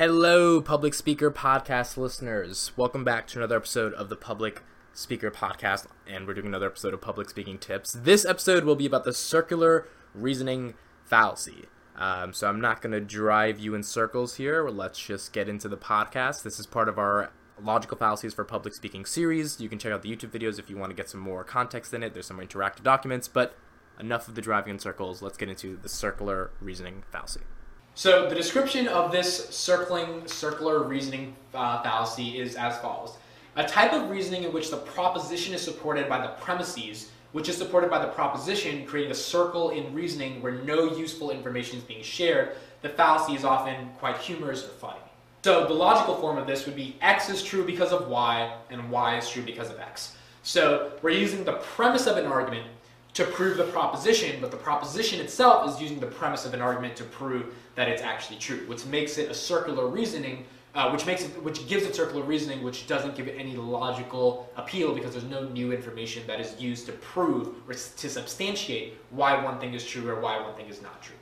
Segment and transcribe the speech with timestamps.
[0.00, 2.72] Hello, public speaker podcast listeners.
[2.74, 4.62] Welcome back to another episode of the Public
[4.94, 7.92] Speaker Podcast, and we're doing another episode of Public Speaking Tips.
[7.92, 10.72] This episode will be about the circular reasoning
[11.04, 11.66] fallacy.
[11.96, 14.66] Um, so I'm not going to drive you in circles here.
[14.70, 16.44] Let's just get into the podcast.
[16.44, 17.30] This is part of our
[17.62, 19.60] logical fallacies for public speaking series.
[19.60, 21.92] You can check out the YouTube videos if you want to get some more context
[21.92, 22.14] in it.
[22.14, 23.54] There's some interactive documents, but
[23.98, 25.20] enough of the driving in circles.
[25.20, 27.40] Let's get into the circular reasoning fallacy.
[27.94, 33.16] So the description of this circling circular reasoning uh, fallacy is as follows:
[33.56, 37.56] a type of reasoning in which the proposition is supported by the premises, which is
[37.56, 42.02] supported by the proposition, creating a circle in reasoning where no useful information is being
[42.02, 42.56] shared.
[42.82, 45.00] The fallacy is often quite humorous or funny.
[45.44, 48.90] So the logical form of this would be x is true because of y, and
[48.90, 50.16] y is true because of x.
[50.42, 52.66] So we're using the premise of an argument
[53.14, 56.96] to prove the proposition, but the proposition itself is using the premise of an argument
[56.96, 61.24] to prove that it's actually true, which makes it a circular reasoning, uh, which makes
[61.24, 65.24] it, which gives it circular reasoning, which doesn't give it any logical appeal because there's
[65.24, 69.84] no new information that is used to prove or to substantiate why one thing is
[69.84, 71.16] true or why one thing is not true.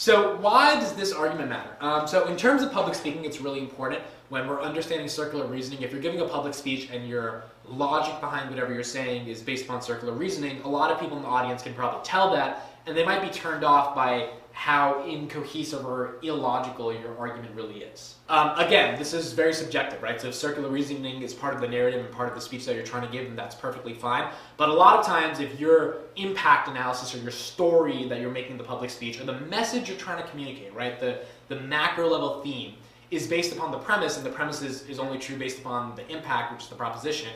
[0.00, 1.76] So why does this argument matter?
[1.82, 5.82] Um, so in terms of public speaking, it's really important when we're understanding circular reasoning.
[5.82, 9.66] If you're giving a public speech and your logic behind whatever you're saying is based
[9.66, 12.96] upon circular reasoning, a lot of people in the audience can probably tell that, and
[12.96, 18.16] they might be turned off by how incohesive or illogical your argument really is.
[18.28, 20.20] Um, again, this is very subjective, right?
[20.20, 22.74] So if circular reasoning is part of the narrative and part of the speech that
[22.74, 24.30] you're trying to give, then that's perfectly fine.
[24.58, 28.58] But a lot of times, if your impact analysis or your story that you're making
[28.58, 32.42] the public speech or the message you're trying to communicate, right, the, the macro level
[32.42, 32.74] theme
[33.10, 36.06] is based upon the premise, and the premise is, is only true based upon the
[36.12, 37.30] impact, which is the proposition,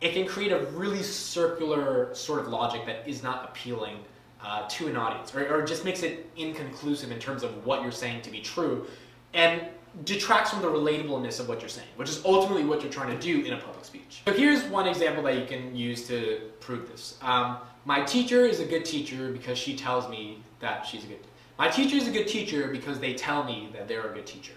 [0.00, 3.98] it can create a really circular sort of logic that is not appealing
[4.42, 7.92] uh, to an audience, or, or just makes it inconclusive in terms of what you're
[7.92, 8.86] saying to be true,
[9.34, 9.62] and
[10.04, 13.22] detracts from the relatableness of what you're saying, which is ultimately what you're trying to
[13.22, 14.22] do in a public speech.
[14.26, 17.18] So here's one example that you can use to prove this.
[17.20, 21.18] Um, my teacher is a good teacher because she tells me that she's a good.
[21.58, 24.54] My teacher is a good teacher because they tell me that they're a good teacher.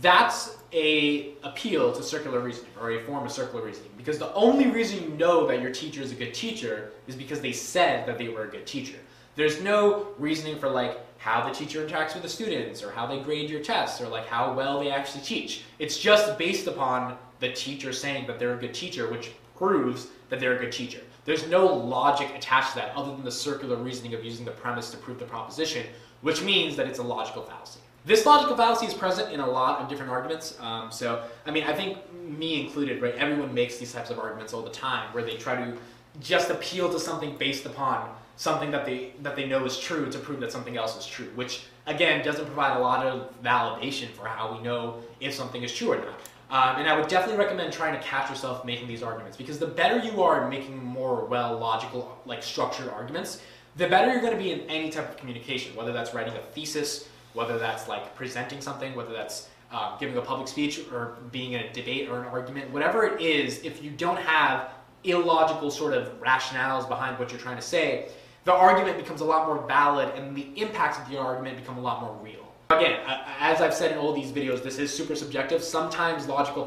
[0.00, 4.68] That's a appeal to circular reasoning or a form of circular reasoning because the only
[4.68, 8.16] reason you know that your teacher is a good teacher is because they said that
[8.16, 8.96] they were a good teacher.
[9.34, 13.20] There's no reasoning for like how the teacher interacts with the students or how they
[13.20, 15.62] grade your tests or like how well they actually teach.
[15.78, 20.40] It's just based upon the teacher saying that they're a good teacher, which proves that
[20.40, 21.00] they're a good teacher.
[21.24, 24.90] There's no logic attached to that other than the circular reasoning of using the premise
[24.90, 25.86] to prove the proposition,
[26.22, 27.80] which means that it's a logical fallacy.
[28.04, 30.58] This logical fallacy is present in a lot of different arguments.
[30.60, 33.14] Um, so, I mean, I think me included, right?
[33.14, 35.76] Everyone makes these types of arguments all the time where they try to
[36.20, 40.18] just appeal to something based upon something that they that they know is true to
[40.18, 44.26] prove that something else is true, which again doesn't provide a lot of validation for
[44.26, 46.18] how we know if something is true or not.
[46.50, 49.66] Um, and I would definitely recommend trying to catch yourself making these arguments because the
[49.66, 53.40] better you are at making more well logical, like structured arguments,
[53.76, 56.42] the better you're going to be in any type of communication, whether that's writing a
[56.42, 61.52] thesis whether that's like presenting something, whether that's uh, giving a public speech or being
[61.52, 64.70] in a debate or an argument, whatever it is, if you don't have
[65.04, 68.08] illogical sort of rationales behind what you're trying to say,
[68.44, 71.80] the argument becomes a lot more valid and the impacts of the argument become a
[71.80, 72.52] lot more real.
[72.70, 73.00] Again,
[73.38, 75.62] as I've said in all these videos, this is super subjective.
[75.62, 76.66] Sometimes logical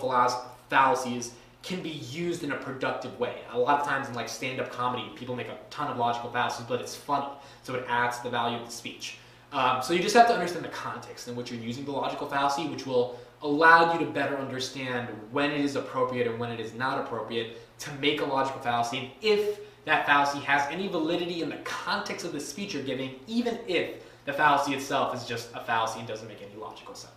[0.69, 1.33] fallacies
[1.63, 3.37] can be used in a productive way.
[3.51, 6.65] A lot of times in like stand-up comedy, people make a ton of logical fallacies,
[6.67, 7.27] but it's funny,
[7.63, 9.17] so it adds to the value of the speech.
[9.51, 12.27] Um, so you just have to understand the context in which you're using the logical
[12.27, 16.59] fallacy, which will allow you to better understand when it is appropriate and when it
[16.59, 21.41] is not appropriate to make a logical fallacy, and if that fallacy has any validity
[21.41, 25.49] in the context of the speech you're giving, even if the fallacy itself is just
[25.53, 27.13] a fallacy and doesn't make any logical sense.